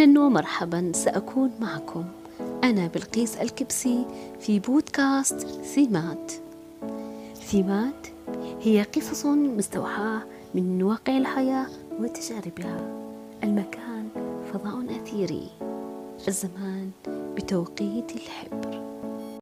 [0.00, 2.04] أهلا ومرحبا سأكون معكم.
[2.64, 4.04] أنا بلقيس الكبسي
[4.40, 5.40] في بودكاست
[5.74, 6.32] ثيمات
[7.34, 8.06] ثيمات
[8.60, 10.22] هي قصص مستوحاة
[10.54, 11.66] من واقع الحياة
[11.98, 12.80] وتجاربها.
[13.44, 14.08] المكان
[14.52, 15.50] فضاء أثيري.
[16.28, 18.89] الزمان بتوقيت الحبر.